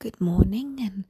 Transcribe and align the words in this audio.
good 0.00 0.18
morning 0.18 0.78
and 0.80 1.04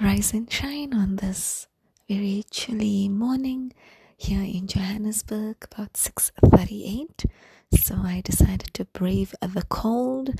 rise 0.00 0.32
and 0.32 0.50
shine 0.50 0.94
on 0.94 1.16
this 1.16 1.66
very 2.08 2.42
chilly 2.50 3.10
morning 3.10 3.70
here 4.16 4.40
in 4.40 4.66
Johannesburg 4.66 5.56
about 5.70 5.92
6:38 5.98 7.26
so 7.74 7.96
I 7.96 8.22
decided 8.22 8.72
to 8.72 8.86
brave 8.86 9.34
the 9.42 9.64
cold 9.68 10.30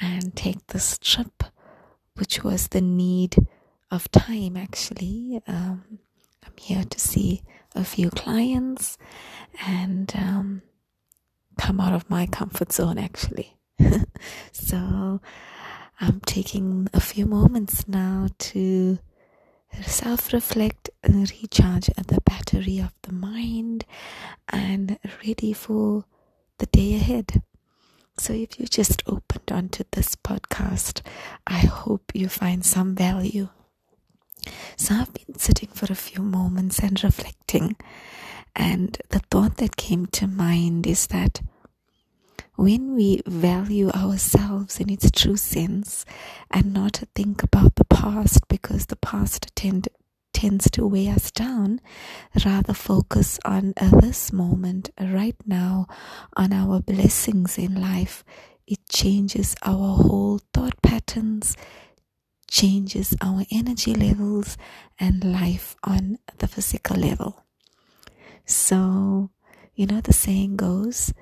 and 0.00 0.34
take 0.34 0.66
this 0.66 0.98
trip 0.98 1.44
which 2.16 2.42
was 2.42 2.66
the 2.66 2.80
need 2.80 3.36
of 3.92 4.10
time 4.10 4.56
actually. 4.56 5.40
Um, 5.46 6.00
I'm 6.44 6.56
here 6.58 6.82
to 6.82 6.98
see 6.98 7.42
a 7.76 7.84
few 7.84 8.10
clients 8.10 8.98
and 9.64 10.12
um, 10.16 10.62
come 11.58 11.78
out 11.80 11.92
of 11.92 12.10
my 12.10 12.26
comfort 12.26 12.72
zone 12.72 12.98
actually. 12.98 13.56
So 14.52 15.20
I'm 16.00 16.20
taking 16.20 16.88
a 16.94 17.00
few 17.00 17.26
moments 17.26 17.86
now 17.86 18.28
to 18.38 18.98
self 19.82 20.32
reflect 20.32 20.88
and 21.02 21.30
recharge 21.30 21.86
the 21.86 22.20
battery 22.22 22.78
of 22.78 22.94
the 23.02 23.12
mind 23.12 23.84
and 24.48 24.98
ready 25.24 25.52
for 25.52 26.04
the 26.58 26.66
day 26.66 26.94
ahead. 26.94 27.42
So, 28.18 28.32
if 28.32 28.58
you 28.58 28.66
just 28.66 29.02
opened 29.06 29.50
onto 29.52 29.84
this 29.92 30.16
podcast, 30.16 31.02
I 31.46 31.58
hope 31.60 32.12
you 32.14 32.28
find 32.28 32.64
some 32.64 32.94
value. 32.94 33.48
So, 34.76 34.94
I've 34.94 35.12
been 35.12 35.38
sitting 35.38 35.68
for 35.68 35.90
a 35.92 35.94
few 35.94 36.22
moments 36.22 36.78
and 36.78 37.02
reflecting, 37.04 37.76
and 38.56 38.98
the 39.10 39.20
thought 39.30 39.58
that 39.58 39.76
came 39.76 40.06
to 40.06 40.26
mind 40.26 40.86
is 40.86 41.06
that 41.08 41.40
when 42.60 42.94
we 42.94 43.22
value 43.26 43.88
ourselves 43.92 44.80
in 44.80 44.90
its 44.90 45.10
true 45.10 45.36
sense 45.36 46.04
and 46.50 46.74
not 46.74 47.02
think 47.14 47.42
about 47.42 47.74
the 47.76 47.84
past 47.86 48.46
because 48.48 48.84
the 48.84 48.96
past 48.96 49.50
tend, 49.56 49.88
tends 50.34 50.70
to 50.70 50.86
weigh 50.86 51.08
us 51.08 51.30
down, 51.30 51.80
rather 52.44 52.74
focus 52.74 53.38
on 53.46 53.72
this 54.02 54.30
moment 54.30 54.90
right 55.00 55.36
now, 55.46 55.86
on 56.36 56.52
our 56.52 56.80
blessings 56.80 57.56
in 57.56 57.80
life, 57.80 58.24
it 58.66 58.80
changes 58.90 59.56
our 59.62 59.96
whole 59.96 60.38
thought 60.52 60.82
patterns, 60.82 61.56
changes 62.50 63.14
our 63.22 63.46
energy 63.50 63.94
levels 63.94 64.58
and 64.98 65.24
life 65.24 65.76
on 65.82 66.18
the 66.36 66.46
physical 66.46 66.98
level. 66.98 67.42
So, 68.44 69.30
you 69.74 69.86
know, 69.86 70.02
the 70.02 70.12
saying 70.12 70.56
goes, 70.56 71.14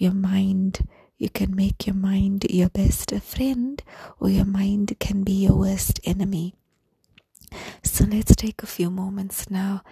your 0.00 0.14
mind 0.14 0.88
you 1.18 1.28
can 1.28 1.54
make 1.54 1.86
your 1.86 1.94
mind 1.94 2.46
your 2.48 2.70
best 2.70 3.12
friend 3.20 3.82
or 4.18 4.30
your 4.30 4.46
mind 4.46 4.96
can 4.98 5.22
be 5.22 5.32
your 5.32 5.54
worst 5.54 6.00
enemy. 6.04 6.54
So 7.82 8.06
let's 8.06 8.34
take 8.34 8.62
a 8.62 8.66
few 8.66 8.88
moments 8.90 9.50
now 9.50 9.82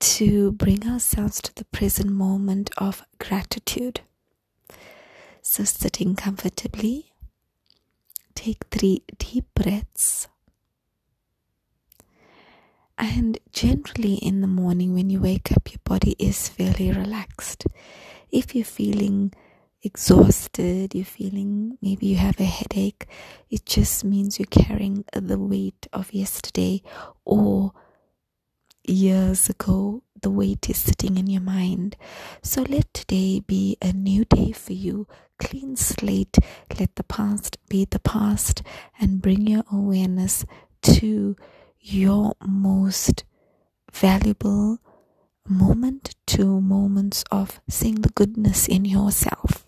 to 0.00 0.50
bring 0.50 0.88
ourselves 0.88 1.40
to 1.42 1.54
the 1.54 1.66
present 1.66 2.10
moment 2.10 2.70
of 2.76 3.04
gratitude. 3.20 4.00
So 5.40 5.62
sitting 5.62 6.16
comfortably 6.16 7.12
take 8.34 8.64
three 8.72 9.04
deep 9.18 9.46
breaths. 9.54 10.26
And 12.98 13.38
generally 13.52 14.14
in 14.14 14.40
the 14.40 14.48
morning 14.48 14.94
when 14.94 15.10
you 15.10 15.20
wake 15.20 15.52
up 15.52 15.70
your 15.70 15.80
body 15.84 16.16
is 16.18 16.48
fairly 16.48 16.90
relaxed 16.90 17.66
if 18.34 18.52
you're 18.54 18.64
feeling 18.64 19.32
exhausted, 19.80 20.92
you're 20.92 21.04
feeling 21.04 21.78
maybe 21.80 22.06
you 22.06 22.16
have 22.16 22.40
a 22.40 22.44
headache, 22.44 23.06
it 23.48 23.64
just 23.64 24.04
means 24.04 24.40
you're 24.40 24.46
carrying 24.46 25.04
the 25.12 25.38
weight 25.38 25.86
of 25.92 26.12
yesterday 26.12 26.82
or 27.24 27.72
years 28.86 29.48
ago. 29.48 30.02
The 30.20 30.30
weight 30.30 30.68
is 30.68 30.78
sitting 30.78 31.16
in 31.16 31.28
your 31.28 31.42
mind. 31.42 31.96
So 32.42 32.62
let 32.62 32.92
today 32.92 33.40
be 33.40 33.76
a 33.80 33.92
new 33.92 34.24
day 34.24 34.50
for 34.50 34.72
you. 34.72 35.06
Clean 35.38 35.76
slate. 35.76 36.36
Let 36.78 36.96
the 36.96 37.04
past 37.04 37.58
be 37.68 37.86
the 37.88 38.00
past 38.00 38.62
and 38.98 39.22
bring 39.22 39.46
your 39.46 39.64
awareness 39.70 40.44
to 40.82 41.36
your 41.78 42.34
most 42.44 43.24
valuable 43.92 44.80
moment 45.48 46.14
to 46.26 46.60
moments 46.60 47.24
of 47.30 47.60
seeing 47.68 47.96
the 47.96 48.10
goodness 48.10 48.66
in 48.66 48.84
yourself. 48.84 49.66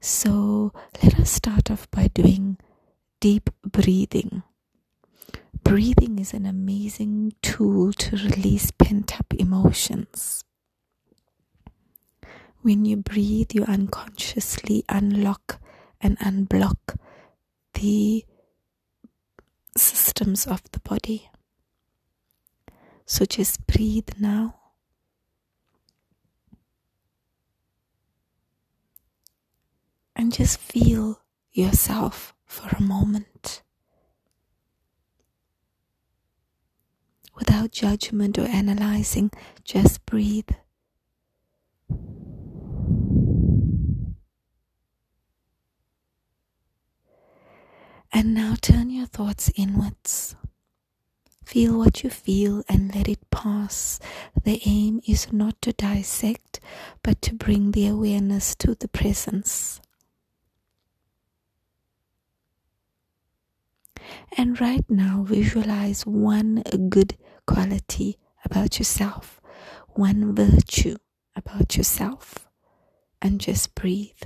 So 0.00 0.72
let 1.02 1.18
us 1.18 1.30
start 1.30 1.70
off 1.70 1.90
by 1.90 2.08
doing 2.08 2.58
deep 3.20 3.50
breathing. 3.64 4.42
Breathing 5.62 6.18
is 6.18 6.32
an 6.32 6.46
amazing 6.46 7.32
tool 7.42 7.92
to 7.92 8.16
release 8.16 8.70
pent 8.70 9.18
up 9.18 9.34
emotions. 9.34 10.44
When 12.62 12.84
you 12.84 12.96
breathe, 12.96 13.52
you 13.52 13.64
unconsciously 13.64 14.84
unlock 14.88 15.60
and 16.00 16.18
unblock 16.18 16.96
the 17.74 18.24
systems 19.76 20.46
of 20.46 20.62
the 20.72 20.80
body. 20.80 21.30
So 23.06 23.24
just 23.24 23.66
breathe 23.68 24.08
now. 24.18 24.56
And 30.16 30.32
just 30.32 30.58
feel 30.58 31.20
yourself 31.52 32.34
for 32.44 32.68
a 32.76 32.82
moment. 32.82 33.62
Without 37.36 37.70
judgment 37.70 38.38
or 38.38 38.46
analyzing, 38.46 39.30
just 39.62 40.04
breathe. 40.06 40.48
And 48.12 48.34
now 48.34 48.56
turn 48.60 48.90
your 48.90 49.06
thoughts 49.06 49.50
inwards. 49.54 50.34
Feel 51.56 51.78
what 51.78 52.04
you 52.04 52.10
feel 52.10 52.62
and 52.68 52.94
let 52.94 53.08
it 53.08 53.30
pass. 53.30 53.98
The 54.44 54.60
aim 54.66 55.00
is 55.08 55.32
not 55.32 55.62
to 55.62 55.72
dissect, 55.72 56.60
but 57.02 57.22
to 57.22 57.34
bring 57.34 57.70
the 57.70 57.88
awareness 57.88 58.54
to 58.56 58.74
the 58.74 58.88
presence. 58.88 59.80
And 64.36 64.60
right 64.60 64.84
now, 64.90 65.24
visualize 65.26 66.04
one 66.04 66.62
good 66.90 67.16
quality 67.46 68.18
about 68.44 68.78
yourself, 68.78 69.40
one 69.88 70.34
virtue 70.34 70.96
about 71.34 71.74
yourself, 71.74 72.50
and 73.22 73.40
just 73.40 73.74
breathe. 73.74 74.24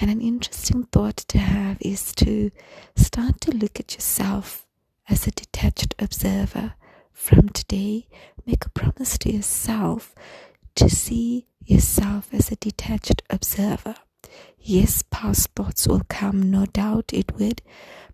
And 0.00 0.10
an 0.10 0.20
interesting 0.20 0.84
thought 0.84 1.18
to 1.28 1.38
have 1.38 1.76
is 1.80 2.14
to 2.16 2.50
start 2.96 3.40
to 3.42 3.50
look 3.52 3.78
at 3.78 3.94
yourself 3.94 4.66
as 5.08 5.26
a 5.26 5.30
detached 5.30 5.94
observer. 5.98 6.74
From 7.12 7.50
today, 7.50 8.08
make 8.46 8.64
a 8.64 8.70
promise 8.70 9.18
to 9.18 9.32
yourself 9.32 10.14
to 10.74 10.88
see 10.88 11.46
yourself 11.64 12.32
as 12.32 12.50
a 12.50 12.56
detached 12.56 13.22
observer. 13.30 13.94
Yes, 14.58 15.02
past 15.10 15.50
thoughts 15.54 15.86
will 15.86 16.02
come, 16.08 16.50
no 16.50 16.66
doubt 16.66 17.10
it 17.12 17.38
would, 17.38 17.62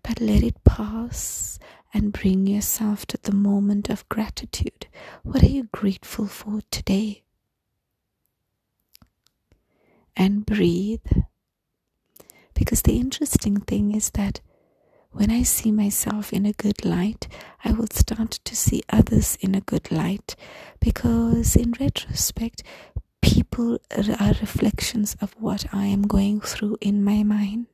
but 0.03 0.19
let 0.19 0.43
it 0.43 0.63
pass 0.63 1.59
and 1.93 2.13
bring 2.13 2.45
yourself 2.45 3.05
to 3.07 3.17
the 3.21 3.31
moment 3.33 3.89
of 3.89 4.07
gratitude. 4.09 4.87
What 5.23 5.43
are 5.43 5.47
you 5.47 5.69
grateful 5.71 6.27
for 6.27 6.61
today? 6.71 7.23
And 10.15 10.45
breathe. 10.45 11.05
Because 12.59 12.81
the 12.81 12.99
interesting 12.99 13.61
thing 13.61 13.95
is 13.95 14.09
that 14.15 14.41
when 15.11 15.31
I 15.31 15.43
see 15.43 15.71
myself 15.71 16.33
in 16.33 16.45
a 16.45 16.51
good 16.51 16.83
light, 16.83 17.29
I 17.63 17.71
will 17.71 17.87
start 17.89 18.31
to 18.31 18.53
see 18.53 18.83
others 18.89 19.37
in 19.39 19.55
a 19.55 19.61
good 19.61 19.89
light. 19.93 20.35
Because 20.81 21.55
in 21.55 21.73
retrospect, 21.79 22.61
people 23.21 23.79
are 23.95 24.33
reflections 24.41 25.15
of 25.21 25.33
what 25.39 25.67
I 25.71 25.85
am 25.85 26.01
going 26.01 26.41
through 26.41 26.77
in 26.81 27.01
my 27.01 27.23
mind. 27.23 27.67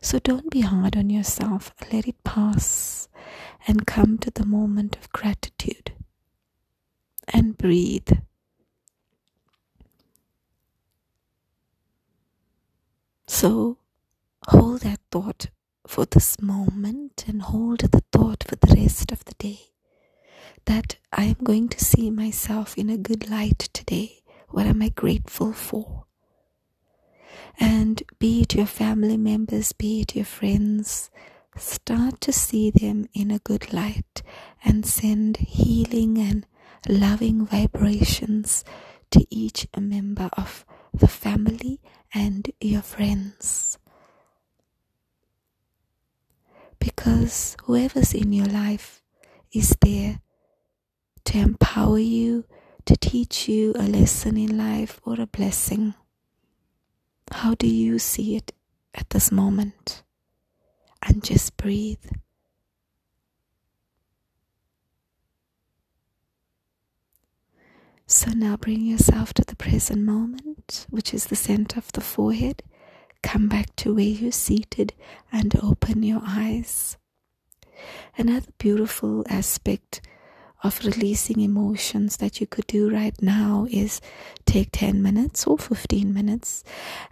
So 0.00 0.20
don't 0.20 0.48
be 0.48 0.60
hard 0.60 0.96
on 0.96 1.10
yourself, 1.10 1.74
let 1.92 2.06
it 2.06 2.22
pass 2.22 3.08
and 3.66 3.84
come 3.84 4.18
to 4.18 4.30
the 4.30 4.46
moment 4.46 4.94
of 4.94 5.10
gratitude 5.10 5.90
and 7.32 7.58
breathe. 7.58 8.12
So 13.26 13.78
hold 14.48 14.82
that 14.82 15.00
thought 15.10 15.48
for 15.86 16.04
this 16.06 16.40
moment 16.40 17.24
and 17.28 17.42
hold 17.42 17.80
the 17.80 18.02
thought 18.12 18.44
for 18.46 18.56
the 18.56 18.74
rest 18.74 19.12
of 19.12 19.24
the 19.24 19.34
day 19.34 19.60
that 20.66 20.96
I 21.12 21.24
am 21.24 21.36
going 21.44 21.68
to 21.70 21.84
see 21.84 22.10
myself 22.10 22.76
in 22.78 22.88
a 22.88 22.96
good 22.96 23.28
light 23.28 23.58
today. 23.72 24.22
What 24.48 24.66
am 24.66 24.82
I 24.82 24.88
grateful 24.88 25.52
for? 25.52 26.06
And 27.58 28.02
be 28.18 28.42
it 28.42 28.54
your 28.54 28.66
family 28.66 29.16
members, 29.16 29.72
be 29.72 30.00
it 30.00 30.16
your 30.16 30.24
friends, 30.24 31.10
start 31.56 32.20
to 32.22 32.32
see 32.32 32.70
them 32.70 33.06
in 33.12 33.30
a 33.30 33.38
good 33.38 33.72
light 33.72 34.22
and 34.64 34.84
send 34.86 35.36
healing 35.36 36.18
and 36.18 36.46
loving 36.88 37.46
vibrations 37.46 38.64
to 39.10 39.26
each 39.30 39.66
member 39.78 40.30
of 40.36 40.64
the 40.92 41.08
family 41.08 41.80
and 42.12 42.50
your 42.60 42.82
friends. 42.82 43.73
Because 47.04 47.54
whoever's 47.64 48.14
in 48.14 48.32
your 48.32 48.46
life 48.46 49.02
is 49.52 49.76
there 49.82 50.20
to 51.26 51.38
empower 51.38 51.98
you, 51.98 52.46
to 52.86 52.96
teach 52.96 53.46
you 53.46 53.74
a 53.74 53.82
lesson 53.82 54.38
in 54.38 54.56
life 54.56 55.02
or 55.04 55.20
a 55.20 55.26
blessing. 55.26 55.92
How 57.30 57.56
do 57.56 57.66
you 57.66 57.98
see 57.98 58.36
it 58.36 58.52
at 58.94 59.10
this 59.10 59.30
moment? 59.30 60.02
And 61.02 61.22
just 61.22 61.58
breathe. 61.58 62.06
So 68.06 68.30
now 68.30 68.56
bring 68.56 68.80
yourself 68.80 69.34
to 69.34 69.44
the 69.44 69.56
present 69.56 70.00
moment, 70.00 70.86
which 70.88 71.12
is 71.12 71.26
the 71.26 71.36
center 71.36 71.78
of 71.78 71.92
the 71.92 72.00
forehead. 72.00 72.62
Come 73.24 73.48
back 73.48 73.74
to 73.76 73.94
where 73.94 74.04
you're 74.04 74.30
seated 74.30 74.92
and 75.32 75.56
open 75.62 76.02
your 76.02 76.20
eyes. 76.22 76.98
Another 78.18 78.52
beautiful 78.58 79.24
aspect 79.30 80.02
of 80.62 80.84
releasing 80.84 81.40
emotions 81.40 82.18
that 82.18 82.38
you 82.38 82.46
could 82.46 82.66
do 82.66 82.90
right 82.90 83.20
now 83.22 83.66
is 83.70 84.02
take 84.44 84.68
10 84.72 85.02
minutes 85.02 85.46
or 85.46 85.56
15 85.56 86.12
minutes 86.12 86.64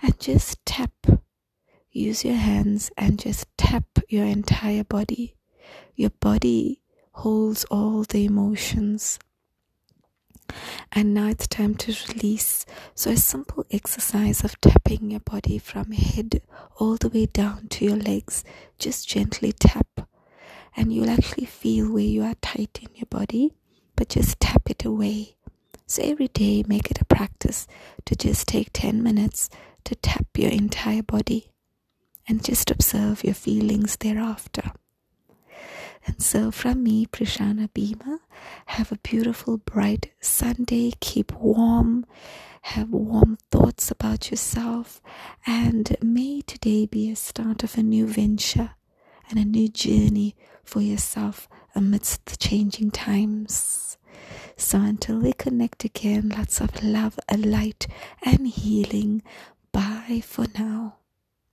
and 0.03 0.21
just 0.21 0.65
tap. 0.67 0.93
Use 1.91 2.27
your 2.27 2.37
hands 2.37 2.91
and 2.99 3.19
just 3.19 3.47
tap 3.57 3.87
your 4.09 4.27
entire 4.27 4.85
body. 4.85 5.35
Your 5.95 6.11
body 6.21 6.83
holds 7.13 7.65
all 7.65 8.05
the 8.05 8.27
emotions. 8.27 9.19
And 10.93 11.15
now 11.15 11.29
it's 11.29 11.47
time 11.47 11.75
to 11.77 11.95
release. 12.09 12.67
So, 12.95 13.11
a 13.11 13.17
simple 13.17 13.65
exercise 13.71 14.45
of 14.45 14.61
tapping 14.61 15.11
your 15.11 15.21
body 15.21 15.59
from 15.59 15.93
head 15.93 16.43
all 16.79 16.97
the 16.97 17.09
way 17.09 17.27
down 17.27 17.69
to 17.69 17.85
your 17.85 17.97
legs. 17.97 18.45
Just 18.79 19.09
gently 19.09 19.53
tap 19.53 20.09
and 20.77 20.93
you'll 20.93 21.11
actually 21.11 21.47
feel 21.47 21.93
where 21.93 22.03
you 22.03 22.23
are 22.23 22.35
tight 22.41 22.79
in 22.83 22.89
your 22.95 23.07
body, 23.07 23.53
but 23.97 24.09
just 24.09 24.41
tap 24.41 24.71
it 24.71 24.85
away. 24.85 25.37
So 25.87 26.03
every 26.03 26.29
day, 26.29 26.65
make 26.67 26.91
it 26.91 27.01
a 27.01 27.05
practice 27.05 27.67
to 28.07 28.17
just 28.17 28.49
take 28.49 28.71
10 28.73 29.03
minutes 29.03 29.51
to 29.85 29.95
tap 29.97 30.27
your 30.37 30.51
entire 30.51 31.03
body 31.03 31.51
and 32.27 32.43
just 32.45 32.71
observe 32.71 33.25
your 33.25 33.35
feelings 33.35 33.97
thereafter. 33.97 34.73
And 36.07 36.21
so, 36.21 36.51
from 36.51 36.83
me, 36.83 37.07
Prashana 37.07 37.73
Bhima, 37.73 38.21
have 38.73 38.91
a 38.91 38.97
beautiful, 39.03 39.59
bright 39.59 40.11
Sunday. 40.19 40.93
Keep 40.99 41.33
warm, 41.33 42.07
have 42.63 42.89
warm 42.89 43.37
thoughts 43.51 43.91
about 43.91 44.31
yourself, 44.31 45.03
and 45.47 45.95
may 46.01 46.41
today 46.41 46.87
be 46.87 47.11
a 47.11 47.17
start 47.17 47.63
of 47.63 47.77
a 47.77 47.83
new 47.83 48.07
venture 48.07 48.71
and 49.29 49.39
a 49.39 49.45
new 49.45 49.69
journey 49.69 50.35
for 50.65 50.81
yourself 50.81 51.51
amidst 51.75 52.25
the 52.25 52.37
changing 52.39 52.91
times. 52.91 53.99
So 54.57 54.79
until 54.79 55.19
we 55.19 55.35
connect 55.35 55.85
again, 55.85 56.31
lots 56.31 56.59
of 56.63 56.83
love, 56.83 57.21
light, 57.31 57.87
and 58.25 58.49
healing. 58.49 59.23
Bye 59.73 60.23
for 60.25 60.47
now. 60.59 61.02